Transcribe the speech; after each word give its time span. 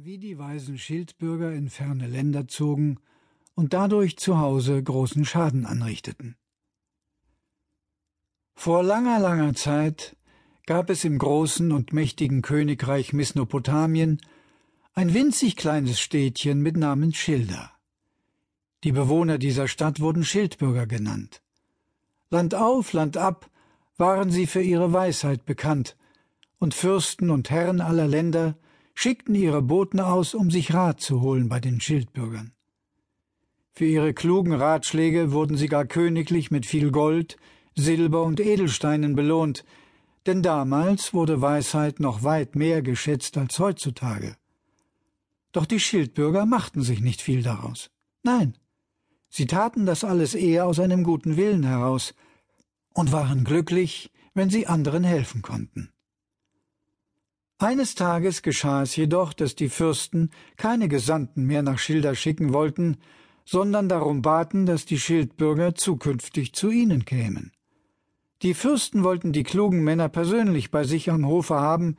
wie 0.00 0.18
die 0.18 0.38
weisen 0.38 0.78
Schildbürger 0.78 1.52
in 1.52 1.70
ferne 1.70 2.06
Länder 2.06 2.46
zogen 2.46 3.00
und 3.56 3.72
dadurch 3.72 4.16
zu 4.16 4.38
Hause 4.38 4.80
großen 4.80 5.24
Schaden 5.24 5.66
anrichteten. 5.66 6.36
Vor 8.54 8.84
langer, 8.84 9.18
langer 9.18 9.54
Zeit 9.54 10.16
gab 10.66 10.88
es 10.88 11.04
im 11.04 11.18
großen 11.18 11.72
und 11.72 11.92
mächtigen 11.92 12.42
Königreich 12.42 13.12
Mesnopotamien 13.12 14.20
ein 14.94 15.14
winzig 15.14 15.56
kleines 15.56 15.98
Städtchen 15.98 16.60
mit 16.60 16.76
Namen 16.76 17.12
Schilda. 17.12 17.72
Die 18.84 18.92
Bewohner 18.92 19.38
dieser 19.38 19.66
Stadt 19.66 19.98
wurden 19.98 20.22
Schildbürger 20.22 20.86
genannt. 20.86 21.42
Land 22.30 22.54
auf, 22.54 22.92
Land 22.92 23.16
ab 23.16 23.50
waren 23.96 24.30
sie 24.30 24.46
für 24.46 24.62
ihre 24.62 24.92
Weisheit 24.92 25.44
bekannt, 25.44 25.96
und 26.60 26.72
Fürsten 26.74 27.30
und 27.30 27.50
Herren 27.50 27.80
aller 27.80 28.06
Länder 28.06 28.56
schickten 29.00 29.36
ihre 29.36 29.62
Boten 29.62 30.00
aus, 30.00 30.34
um 30.34 30.50
sich 30.50 30.74
Rat 30.74 31.00
zu 31.00 31.20
holen 31.20 31.48
bei 31.48 31.60
den 31.60 31.80
Schildbürgern. 31.80 32.50
Für 33.70 33.84
ihre 33.84 34.12
klugen 34.12 34.52
Ratschläge 34.52 35.30
wurden 35.30 35.56
sie 35.56 35.68
gar 35.68 35.84
königlich 35.84 36.50
mit 36.50 36.66
viel 36.66 36.90
Gold, 36.90 37.36
Silber 37.76 38.24
und 38.24 38.40
Edelsteinen 38.40 39.14
belohnt, 39.14 39.64
denn 40.26 40.42
damals 40.42 41.14
wurde 41.14 41.40
Weisheit 41.40 42.00
noch 42.00 42.24
weit 42.24 42.56
mehr 42.56 42.82
geschätzt 42.82 43.38
als 43.38 43.60
heutzutage. 43.60 44.36
Doch 45.52 45.64
die 45.64 45.78
Schildbürger 45.78 46.44
machten 46.44 46.82
sich 46.82 47.00
nicht 47.00 47.22
viel 47.22 47.44
daraus. 47.44 47.92
Nein, 48.24 48.58
sie 49.28 49.46
taten 49.46 49.86
das 49.86 50.02
alles 50.02 50.34
eher 50.34 50.66
aus 50.66 50.80
einem 50.80 51.04
guten 51.04 51.36
Willen 51.36 51.62
heraus 51.62 52.16
und 52.94 53.12
waren 53.12 53.44
glücklich, 53.44 54.10
wenn 54.34 54.50
sie 54.50 54.66
anderen 54.66 55.04
helfen 55.04 55.40
konnten. 55.42 55.92
Eines 57.60 57.96
Tages 57.96 58.42
geschah 58.42 58.82
es 58.82 58.94
jedoch, 58.94 59.32
dass 59.32 59.56
die 59.56 59.68
Fürsten 59.68 60.30
keine 60.56 60.86
Gesandten 60.86 61.44
mehr 61.44 61.62
nach 61.62 61.80
Schilder 61.80 62.14
schicken 62.14 62.52
wollten, 62.52 62.98
sondern 63.44 63.88
darum 63.88 64.22
baten, 64.22 64.64
dass 64.64 64.84
die 64.84 64.98
Schildbürger 64.98 65.74
zukünftig 65.74 66.52
zu 66.52 66.70
ihnen 66.70 67.04
kämen. 67.04 67.50
Die 68.42 68.54
Fürsten 68.54 69.02
wollten 69.02 69.32
die 69.32 69.42
klugen 69.42 69.82
Männer 69.82 70.08
persönlich 70.08 70.70
bei 70.70 70.84
sich 70.84 71.10
am 71.10 71.26
Hofe 71.26 71.56
haben, 71.56 71.96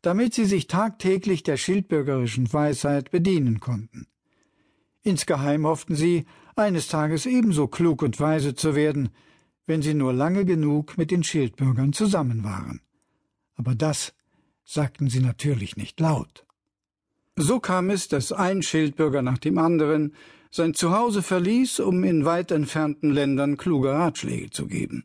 damit 0.00 0.32
sie 0.32 0.44
sich 0.44 0.68
tagtäglich 0.68 1.42
der 1.42 1.56
schildbürgerischen 1.56 2.52
Weisheit 2.52 3.10
bedienen 3.10 3.58
konnten. 3.58 4.06
Insgeheim 5.02 5.66
hofften 5.66 5.96
sie, 5.96 6.24
eines 6.54 6.86
Tages 6.86 7.26
ebenso 7.26 7.66
klug 7.66 8.02
und 8.02 8.20
weise 8.20 8.54
zu 8.54 8.76
werden, 8.76 9.08
wenn 9.66 9.82
sie 9.82 9.94
nur 9.94 10.12
lange 10.12 10.44
genug 10.44 10.96
mit 10.96 11.10
den 11.10 11.24
Schildbürgern 11.24 11.92
zusammen 11.92 12.44
waren. 12.44 12.80
Aber 13.56 13.74
das 13.74 14.12
sagten 14.72 15.08
sie 15.08 15.20
natürlich 15.20 15.76
nicht 15.76 15.98
laut. 15.98 16.46
So 17.36 17.58
kam 17.58 17.90
es, 17.90 18.06
dass 18.08 18.32
ein 18.32 18.62
Schildbürger 18.62 19.22
nach 19.22 19.38
dem 19.38 19.58
anderen 19.58 20.14
sein 20.50 20.74
Zuhause 20.74 21.22
verließ, 21.22 21.80
um 21.80 22.04
in 22.04 22.24
weit 22.24 22.50
entfernten 22.50 23.10
Ländern 23.10 23.56
kluge 23.56 23.90
Ratschläge 23.90 24.50
zu 24.50 24.66
geben. 24.66 25.04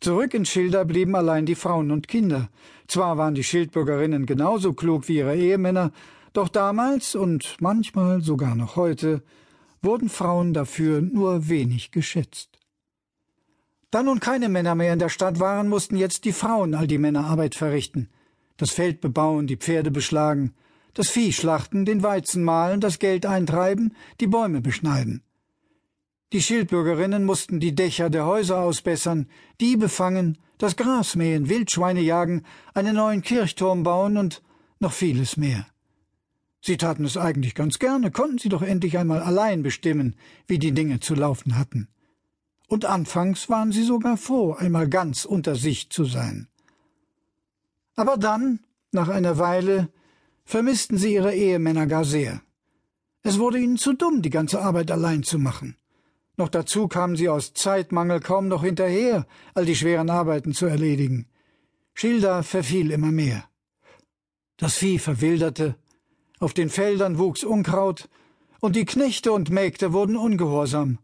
Zurück 0.00 0.34
in 0.34 0.44
Schilder 0.44 0.84
blieben 0.84 1.14
allein 1.14 1.46
die 1.46 1.54
Frauen 1.54 1.92
und 1.92 2.08
Kinder. 2.08 2.48
Zwar 2.88 3.18
waren 3.18 3.34
die 3.34 3.44
Schildbürgerinnen 3.44 4.26
genauso 4.26 4.72
klug 4.72 5.08
wie 5.08 5.18
ihre 5.18 5.36
Ehemänner, 5.36 5.92
doch 6.32 6.48
damals 6.48 7.14
und 7.14 7.56
manchmal 7.60 8.20
sogar 8.20 8.56
noch 8.56 8.74
heute 8.74 9.22
wurden 9.80 10.08
Frauen 10.08 10.54
dafür 10.54 11.00
nur 11.00 11.48
wenig 11.48 11.92
geschätzt. 11.92 12.58
Da 13.90 14.02
nun 14.02 14.20
keine 14.20 14.48
Männer 14.48 14.74
mehr 14.74 14.92
in 14.92 14.98
der 14.98 15.08
Stadt 15.08 15.38
waren, 15.38 15.68
mussten 15.68 15.96
jetzt 15.96 16.24
die 16.24 16.32
Frauen 16.32 16.74
all 16.74 16.86
die 16.86 16.98
Männerarbeit 16.98 17.54
verrichten 17.54 18.08
das 18.56 18.70
Feld 18.70 19.00
bebauen, 19.00 19.46
die 19.46 19.56
Pferde 19.56 19.90
beschlagen, 19.90 20.54
das 20.94 21.08
Vieh 21.08 21.32
schlachten, 21.32 21.84
den 21.84 22.02
Weizen 22.02 22.44
mahlen, 22.44 22.80
das 22.80 22.98
Geld 22.98 23.26
eintreiben, 23.26 23.94
die 24.20 24.26
Bäume 24.26 24.60
beschneiden. 24.60 25.22
Die 26.32 26.42
Schildbürgerinnen 26.42 27.24
mussten 27.24 27.60
die 27.60 27.74
Dächer 27.74 28.08
der 28.08 28.24
Häuser 28.24 28.58
ausbessern, 28.58 29.28
Diebe 29.60 29.88
fangen, 29.88 30.38
das 30.58 30.76
Gras 30.76 31.16
mähen, 31.16 31.48
Wildschweine 31.48 32.00
jagen, 32.00 32.44
einen 32.72 32.96
neuen 32.96 33.22
Kirchturm 33.22 33.82
bauen 33.82 34.16
und 34.16 34.42
noch 34.80 34.92
vieles 34.92 35.36
mehr. 35.36 35.66
Sie 36.60 36.76
taten 36.76 37.04
es 37.04 37.16
eigentlich 37.16 37.54
ganz 37.54 37.78
gerne, 37.78 38.10
konnten 38.10 38.38
sie 38.38 38.48
doch 38.48 38.62
endlich 38.62 38.96
einmal 38.96 39.20
allein 39.20 39.62
bestimmen, 39.62 40.14
wie 40.46 40.58
die 40.58 40.72
Dinge 40.72 41.00
zu 41.00 41.14
laufen 41.14 41.58
hatten. 41.58 41.88
Und 42.68 42.84
anfangs 42.84 43.50
waren 43.50 43.72
sie 43.72 43.82
sogar 43.82 44.16
froh, 44.16 44.52
einmal 44.52 44.88
ganz 44.88 45.24
unter 45.24 45.56
sich 45.56 45.90
zu 45.90 46.04
sein. 46.04 46.48
Aber 47.94 48.16
dann, 48.16 48.60
nach 48.90 49.08
einer 49.08 49.38
Weile, 49.38 49.88
vermissten 50.44 50.98
sie 50.98 51.14
ihre 51.14 51.34
Ehemänner 51.34 51.86
gar 51.86 52.04
sehr. 52.04 52.42
Es 53.22 53.38
wurde 53.38 53.58
ihnen 53.58 53.76
zu 53.76 53.92
dumm, 53.92 54.22
die 54.22 54.30
ganze 54.30 54.60
Arbeit 54.60 54.90
allein 54.90 55.22
zu 55.22 55.38
machen. 55.38 55.76
Noch 56.36 56.48
dazu 56.48 56.88
kamen 56.88 57.16
sie 57.16 57.28
aus 57.28 57.52
Zeitmangel 57.54 58.20
kaum 58.20 58.48
noch 58.48 58.64
hinterher, 58.64 59.26
all 59.54 59.64
die 59.64 59.76
schweren 59.76 60.10
Arbeiten 60.10 60.54
zu 60.54 60.66
erledigen. 60.66 61.26
Schilda 61.94 62.42
verfiel 62.42 62.90
immer 62.90 63.12
mehr. 63.12 63.44
Das 64.56 64.76
Vieh 64.76 64.98
verwilderte, 64.98 65.76
auf 66.40 66.54
den 66.54 66.70
Feldern 66.70 67.18
wuchs 67.18 67.44
Unkraut, 67.44 68.08
und 68.60 68.76
die 68.76 68.84
Knechte 68.84 69.32
und 69.32 69.50
Mägde 69.50 69.92
wurden 69.92 70.16
ungehorsam. 70.16 70.98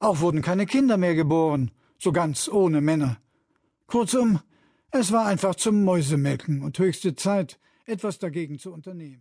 Auch 0.00 0.20
wurden 0.20 0.42
keine 0.42 0.66
Kinder 0.66 0.96
mehr 0.96 1.14
geboren, 1.14 1.70
so 1.98 2.12
ganz 2.12 2.48
ohne 2.48 2.80
Männer. 2.80 3.18
Kurzum, 3.86 4.40
es 4.90 5.12
war 5.12 5.26
einfach 5.26 5.54
zum 5.54 5.84
Mäusemelken 5.84 6.62
und 6.62 6.78
höchste 6.78 7.14
Zeit, 7.14 7.58
etwas 7.86 8.18
dagegen 8.18 8.58
zu 8.58 8.72
unternehmen. 8.72 9.16